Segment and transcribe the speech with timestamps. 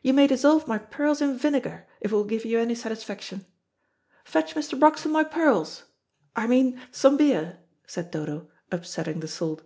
[0.00, 3.44] You may dissolve my pearls in vinegar, if it will give you any satisfaction.
[4.24, 4.80] Fetch Mr.
[4.80, 5.84] Broxton my pearls,
[6.34, 9.60] I mean some beer," said Dodo, upsetting the salt.